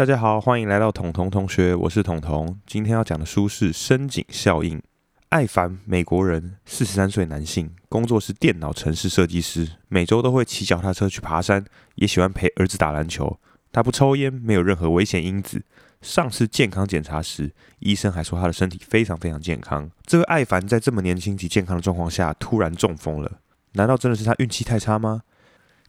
[0.00, 2.58] 大家好，欢迎来到彤彤同学，我是彤彤。
[2.66, 4.78] 今天要讲的书是《深井效应》。
[5.28, 11.62] 艾凡，美国人，四十三岁男性，工作是电脑程式设计师，每周都会骑脚踏车去爬山，
[11.96, 13.38] 也喜欢陪儿子打篮球。
[13.70, 15.62] 他不抽烟，没有任何危险因子。
[16.00, 19.90] 上次健康检查时，医生还说他的身体非常非常健康。
[20.06, 23.30] 这位艾凡在这么年轻及健康的状况下，突然中风了。
[23.74, 25.20] 难道真的是他运气太差吗？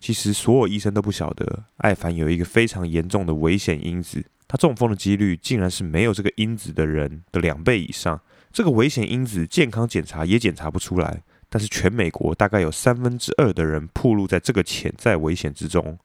[0.02, 8.20] 其实所有医生都不晓得，艾凡有一个非常严重的危险因子，他中风的几率竟然是没有这个因子的人的两倍以上。
[8.52, 16.00] 这个危险因子健康检查也检查不出来，但是全美国大概有三分之二的人暴露在这个潜在危险之中。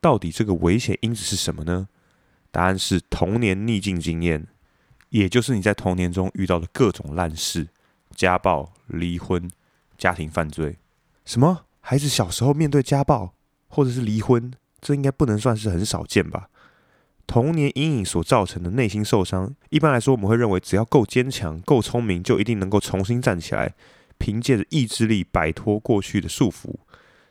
[0.00, 1.88] 到底这个危险因子是什么呢？
[2.50, 4.48] 答案是童年逆境经验，
[5.10, 7.68] 也就是你在童年中遇到的各种烂事：
[8.16, 9.48] 家暴、离婚、
[9.96, 10.78] 家庭犯罪。
[11.24, 11.66] 什么？
[11.90, 13.32] 孩子小时候面对家暴
[13.66, 16.50] 或者是离婚，这应该不能算是很少见吧？
[17.26, 23.72] 童年阴影所造成的内心受伤，一般来说我们会认为，只要够坚强、够聪明，就一定能够重新站起来，
[24.18, 26.74] 凭借着意志力摆脱过去的束缚。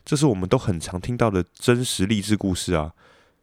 [0.04, 2.94] 这是我们都很常听到的真实励志故事啊！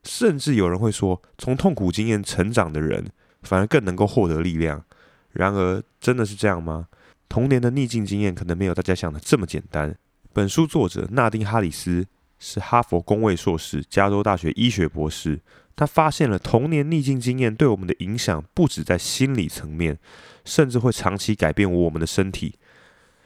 [0.04, 3.06] 甚至有人会说，从痛苦经验成长的人，
[3.44, 4.84] 反而更能够获得力量。
[5.32, 6.90] 然而，真的是这样吗？
[7.30, 9.98] 童年的逆境经验可能没有大家想的这么简单。
[10.36, 12.06] 本书作者纳丁·哈里斯
[12.40, 15.40] 是哈佛公卫硕士、加州大学医学博士。
[15.78, 19.98] 他发现了童年逆境经验对我们的影响不止在心理层面，
[20.44, 22.56] 甚至会长期改变我们的身体。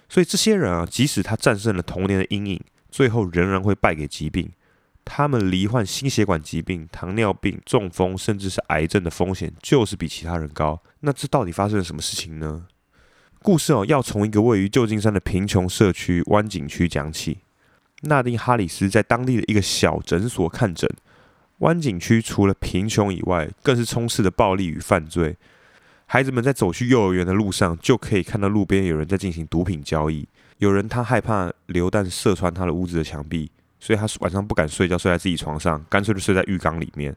[0.07, 4.51] 所以这些人啊，即使他战胜了童年的阴影，最后仍然会败给疾病。
[5.03, 10.79] 他们罹患心血管疾病、糖尿病、中风，甚至是癌症的风险，就是比其他人高。
[10.99, 12.67] 那这到底发生了什么事情呢？
[13.41, 17.37] 故事哦，要从一个位于旧金山的贫穷社区湾景区讲起。
[18.01, 20.89] 纳丁·哈里斯在当地的一个小诊所看诊。
[21.59, 25.37] 湾景区除了贫穷以外，更是充斥着暴力与犯罪。
[26.05, 30.27] 孩子们在走去幼儿园的路上，就可以看到路边有人在进行毒品交易。
[30.57, 33.49] 有人他害怕流弹射穿他的屋子的墙壁，
[33.79, 37.16] 所以他晚上不敢睡觉，睡在自己床上，干脆就睡在浴缸里面。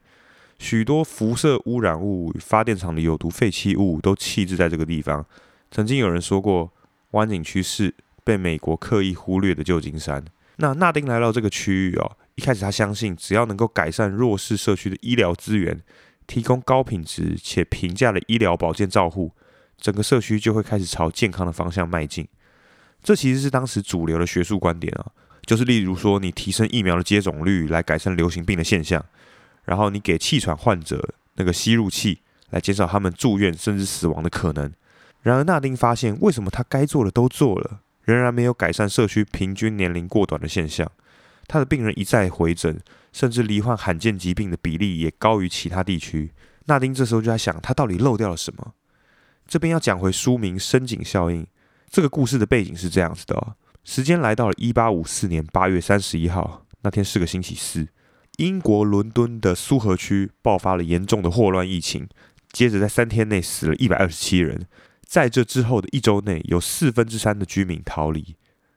[0.58, 5.24] 许多辐射污染物、发电厂的有毒废弃物都弃置在这个地方。
[5.72, 6.70] 曾经有人说过，
[7.12, 10.22] 湾景区是被美国刻意忽略的旧金山。
[10.56, 12.18] 那纳丁来到这个区域哦。
[12.34, 15.80] 一开始，他相信只要能够改善弱势社区的医疗资源，
[16.26, 19.32] 提供高品质且平价的医疗保健照护，
[19.78, 22.28] 整个社区就会开始朝健康的方向迈进。
[23.02, 25.10] 这其实是当时主流的学术观点啊，
[25.46, 29.02] 就是例如说，你提升疫苗的接种率来改善流行病的现象，
[29.64, 34.70] 然后你给气喘患者那个吸入器来减少他们住院甚至死亡的可能。
[35.22, 40.90] 然而，纳丁发现，为什么他该做的都做了，仍然没有改善社区平均年龄过短的现象？
[41.46, 42.80] 他的病人一再回诊，
[43.12, 46.32] 甚至罹患罕见疾病的比例也高于其他地区。
[46.66, 48.74] 纳丁这时候就在想，他到底漏掉了什么？
[49.46, 51.42] 这边要讲回书名《深井效应》。
[51.88, 57.86] 这个故事的背景是这样子的：时间来到了一八五四年八月三十一号，那天是个星期四，
[58.38, 62.08] 英国伦敦的苏河区爆发了严重的霍乱疫情，
[62.50, 64.66] 接着在三天内死了一百二十七人。
[65.12, 68.34] 在这之后的一周内，有四分之三的居民逃离。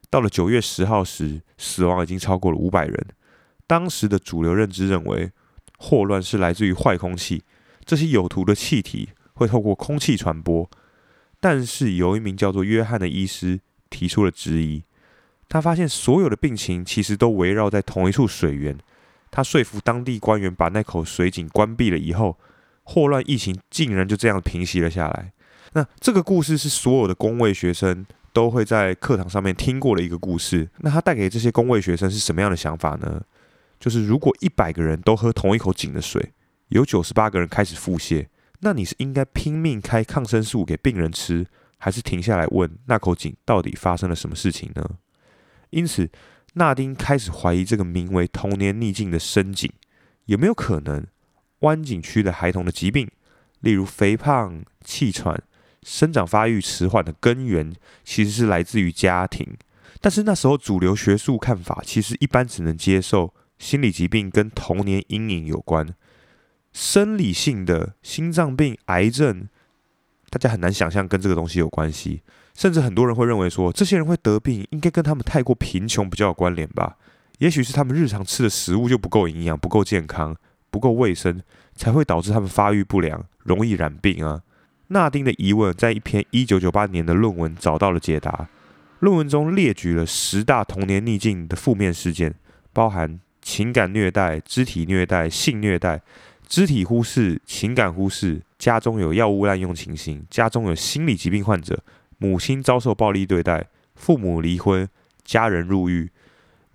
[0.09, 3.07] 到了九月十号时，死亡已经超过了五百人。
[3.66, 5.31] 当时的主流认知认为，
[5.78, 7.44] 霍乱是来自于坏空气，
[7.85, 10.69] 这些有毒的气体会透过空气传播。
[11.40, 14.84] 但是有一名叫做约翰的医师提出了质疑，
[15.47, 18.78] 他发现所有的病情其实都围绕在同一处水源。
[19.31, 22.38] 他说服当地官员把那口水井关闭了以后，
[22.84, 25.31] 霍乱疫情竟然就这样平息了下来。
[25.75, 28.06] 那这个故事是所有的工位学生。
[28.36, 30.69] 都会在课堂上面听过的一个故事。
[30.80, 33.24] 那他带给这些工位学生是什么样的想法呢？
[33.80, 36.34] 就是如果一百个人都喝同一口井的水，
[36.68, 38.28] 有九十八个人开始腹泻，
[38.59, 41.47] 那你是应该拼命开抗生素给病人吃，
[41.78, 44.85] 还是停下来问那口井到底发生了什么事情呢？
[45.69, 46.12] 因此，
[46.56, 49.72] 纳丁开始怀疑这个名为童年逆境的深井
[50.25, 51.08] 有没有可能
[51.59, 53.09] 湾景区的孩童的疾病，
[53.61, 55.41] 例如肥胖、气喘。
[55.85, 57.72] 生长发育迟缓的根源
[58.03, 59.55] 其实是来自于家庭，
[60.02, 65.87] 但是那时候主流学术看法其实一般只能接受心理疾病跟童年阴影有关，
[66.73, 69.47] 生理性的心脏病、癌症，
[70.32, 72.23] 大家很难想象跟这个东西有关系，
[72.55, 76.97] 甚至很多人会认为说，这些人会得病应该跟他们太过贫穷比较有关联吧？
[77.37, 80.35] 也许是他们日常吃的食物就不够营养、不够健康、
[80.72, 81.43] 不够卫生，
[81.76, 84.41] 才会导致他们发育不良、容易染病啊。
[84.87, 88.47] 纳丁的疑问在一篇一九九八年的论文找到了解答。
[88.99, 92.34] 论文中列举了十大童年逆境的负面事件，
[92.72, 96.02] 包含情感虐待、肢体虐待、性虐待、
[96.47, 101.84] 肢体忽视、情感忽视，家中有药物滥用情形，家中有心理疾病患者，
[102.17, 104.87] 母亲遭受暴力对待，父母离婚，
[105.23, 106.09] 家人入狱，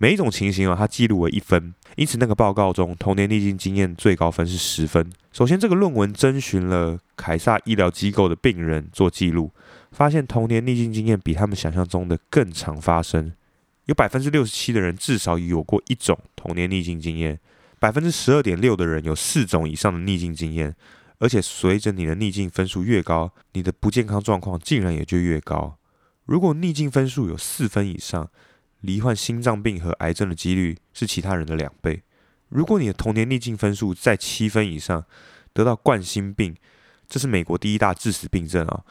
[0.01, 1.75] 每一种情形啊，他记录为一分。
[1.95, 5.07] 因此，那个报告中童年逆境经验最高分是十分。
[5.31, 9.51] 首先，这个论文征询了凯撒医疗机构的病人做记录，
[9.91, 13.31] 发现童年逆境经验比他们想象中的更常发生。
[13.85, 17.39] 有百分之六十七的人至少有过一种童年逆境经验，
[17.77, 20.75] 百分之十二点六的人有四种以上的逆境经验。
[21.19, 25.77] 而且，随着你的逆境分数越高，你的不健康状况竟然也就越高。
[26.25, 28.27] 如果逆境分数有四分以上，
[28.81, 32.01] 罹患心脏病和癌症的几率是其他人的两倍。
[32.49, 35.03] 如果你的童年逆境分数在七分以上，
[35.53, 36.55] 得到冠心病，
[37.07, 38.83] 这是美国第一大致死病症啊，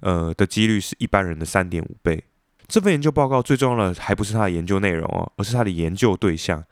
[0.00, 2.22] 呃的几率是一般人的三点五倍。
[2.68, 6.64] 这份研究报告最重要的还不是它的研究内容哦，而是它的研究对象。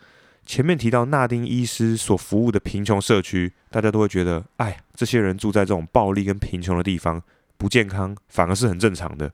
[0.46, 7.22] 前面提到纳丁医师所服务的贫穷社区，大家都会觉得，哎，这些人住在这种暴力跟贫穷的地方，
[7.56, 9.30] 不健康反而是很正常的。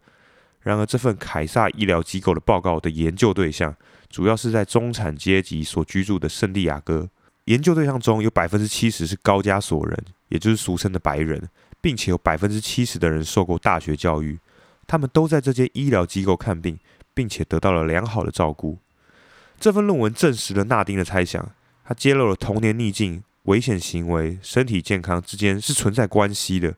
[0.65, 3.77] 然而，这份凯撒医疗机构的报告的研究对象，
[4.09, 7.07] 主要是在中产阶级所居住的圣地亚哥。
[7.45, 11.51] 研究对象中有百分之七十是高加索人，也就是俗称的白人，
[11.83, 14.39] 并且有百分之七十的人受过大学教育。
[14.87, 16.79] 他们都在这间医疗机构看病，
[17.13, 18.79] 并且得到了良好的照顾。
[19.61, 21.51] 这份论文证实了纳丁的猜想，
[21.85, 26.75] 他揭露了童年逆境、危险行为、身体健康之间是存在关系的。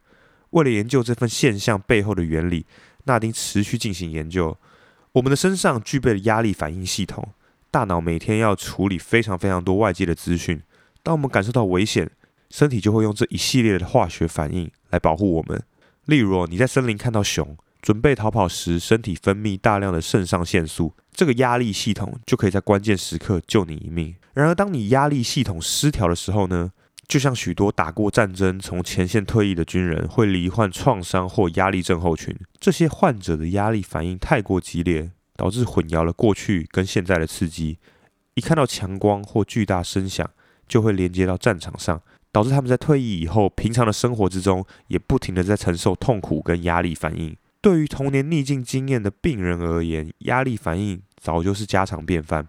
[0.50, 2.67] 为了研究这份现象背后的原理。
[3.06, 4.56] 纳丁持续进行研究。
[5.12, 7.26] 我们的身上具备了压力反应系统，
[7.70, 10.62] 大脑每天要处理非常非常多外界的资讯。
[11.03, 12.11] 当我们感受到危险，
[12.50, 15.62] 身体就会用这一系列的化学反应来保护我们。
[16.05, 24.14] 例如，你在森林看到熊，准备逃跑时，身体分泌大量的肾上腺素，这个压力系统就可以在关键时刻救你一命。
[24.35, 26.73] 然而，当你压力系统失调的时候呢？
[27.08, 37.79] 就像许多打过战争、从前线退役的军人会罹患创伤或压力症候群，这些患者的压力反应太过激烈，导致混淆了过去跟现在的刺激。
[38.35, 40.29] 一看到强光或巨大声响，
[40.67, 47.37] 就会连接到战场上，导致他们在退役以后，平常的生活之中也不停的在承受痛苦跟压力反应。
[47.61, 52.49] 对于童年逆境经验的病人而言，压力反应早就是家常便饭。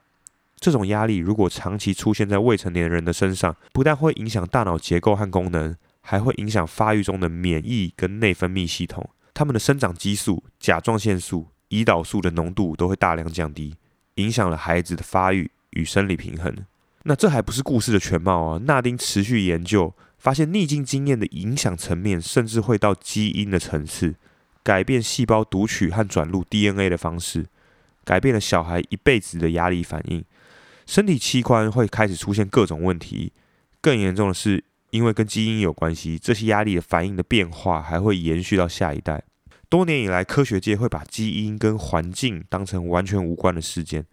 [0.59, 9.07] 这种压力如果长期出现在未成年人的身上，不但会影响大脑结构和功能，还会影响发育中的免疫跟内分泌系统。
[9.33, 13.75] 他们的生长激素、甲状腺素、胰岛素的浓度都会大量降低，
[14.15, 16.53] 影响了孩子的发育与生理平衡。
[17.03, 18.59] 那这还不是故事的全貌啊！
[18.65, 24.15] 纳丁持续研究，发现逆境经验的影响层面，甚至会到基因的层次，
[24.63, 27.45] 改变细胞读取和转录 DNA 的方式，
[28.03, 30.25] 改变了小孩一辈子的压力反应。
[30.87, 33.33] 身体器官会开始出现各种问题，
[33.81, 39.25] 更严重的是，因为跟基因有关系，这些压力的反应的变化还会延续到下一代。
[39.67, 44.05] 多年以来，科学界会把基因跟环境当成完全无关的事件。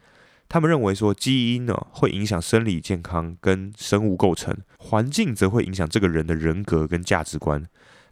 [0.48, 7.64] 他们认为说，基因呢会影响生理健康跟生物构成，环境则会影响这个人的人格跟价值观。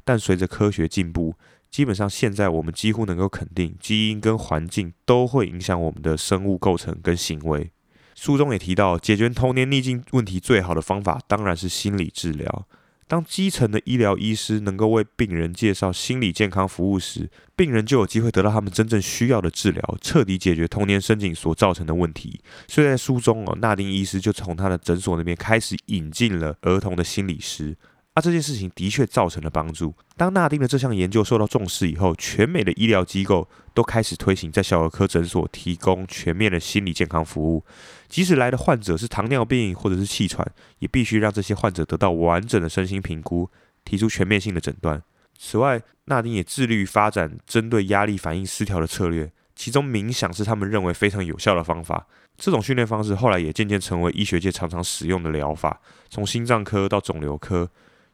[0.04, 1.34] 但随着科学进步，
[1.68, 7.72] 基本上现在我们几乎能够肯定，基因跟环境都会影响我们的生物构成跟行为。
[8.14, 12.66] 书中也提到，解决童年逆境问题最好的方法当然是心理治疗。
[13.08, 22.40] 当基层的医疗医师能够为病人介绍心理健康服务时，病人就有机会得到他们真正需要的治疗，彻底解决童年深井所造成的问题。
[22.66, 27.76] 所以在书中哦，纳丁医师就从他的诊所那边开始引进了儿童的心理师。
[28.14, 29.94] 啊，这件事情的确造成了帮助。
[30.18, 37.64] 当纳丁的这项研究受到重视以后，全美的医疗机构都开始推行在小儿科诊所提供全面的心理健康服务。
[38.10, 40.46] 即使来的患者是糖尿病或者是气喘，
[40.80, 43.48] 也必须让这些患者得到完整的身心评估，
[43.82, 45.02] 提出全面性的诊断。
[45.38, 52.06] 此外，纳丁也致力于发展针对压力反应失调的策略，其中冥想是他们认为非常有效的方法。
[52.36, 57.70] 这种训练方式后来也渐渐成为医学界常常使用的疗法，从心脏科到肿瘤科。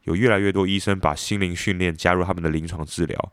[0.09, 3.33] 有越来越多医生把心灵训练加入他们的临床治疗，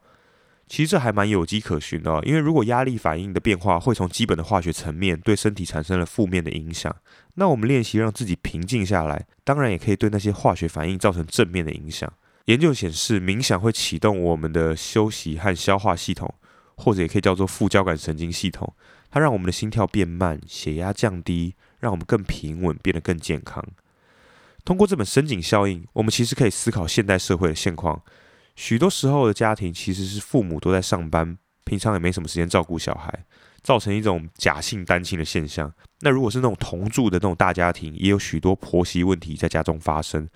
[0.67, 2.21] 其实这还蛮有迹可循的。
[2.25, 6.93] 因为如果压力反应的变化会从基本的化学层面对身体产生了负面的影响，
[7.35, 12.11] 那我们练习让自己平静下来，当然也可以对那些化学反应造成正面的影响。
[12.45, 16.31] 研究显示，冥想会启动我们的休息和消化系统，
[16.75, 18.73] 或者也可以叫做副交感神经系统，
[19.09, 23.65] 它让我们的心跳变慢，血压降低，让我们更平稳，变得更健康。
[24.65, 28.01] 通过这本深井效应，我们其实可以思考现代社会的现况。
[28.55, 33.25] 许多时候的家庭其实是父母都在上班，平常也没什么时间照顾小孩，
[33.61, 35.71] 造成一种假性单亲的现象。
[35.99, 40.27] 那如果是那种同住的那种大家庭，也有许多婆媳问题在家中发生。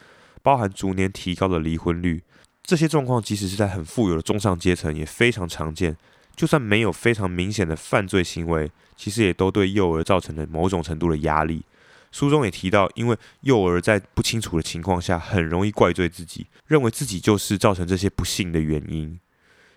[0.42, 2.24] 包含逐年提高的离婚率。
[2.64, 5.98] 这些状况即使是在很富有的中上阶层也非常常见。
[6.36, 11.64] 就算没有非常明显的犯罪行为，其实也都对幼儿造成了某种程度的压力。
[12.12, 19.20] 书中也提到，因为幼儿在不清楚的情况下，很容易怪罪自己，认为自己就是造成这些不幸的原因。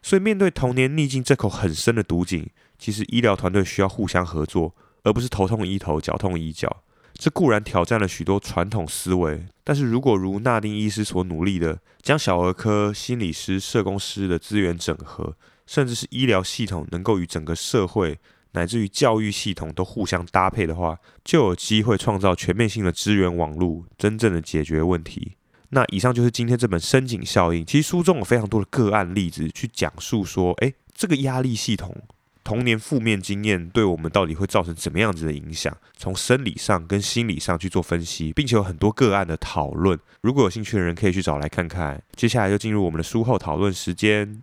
[0.02, 2.48] 所以，面对童年逆境这口很深的毒井，
[2.78, 4.74] 其实医疗团队需要互相合作，
[5.04, 6.82] 而不是头痛医头、脚痛医脚。
[7.14, 15.36] 这固然挑战了许多传统思维，但是如果如纳丁医师所努力的，将小儿科、心理师、社工师的资源整合，
[15.66, 18.18] 甚至是医疗系统能够与整个社会
[18.52, 25.32] 乃至于教育系统都互相搭配的话，就有机会创造全面性的资源网络，真正的解决问题。
[25.70, 27.64] 那以上就是今天这本深井效应。
[27.64, 31.96] 其实书中有非常多的个案例子去讲述说，诶，这个压力系统
[32.44, 35.74] 童年负面经验对我们到底会造成怎么样子的影响？
[35.96, 39.98] 从生理上跟心理上去做分析，并且有很多个案的讨论。
[40.20, 42.02] 如果有兴趣的人可以去找来看看。
[42.14, 44.42] 接下来就进入我们的书后讨论时间。